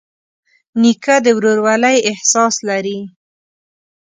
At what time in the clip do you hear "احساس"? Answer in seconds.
2.09-2.55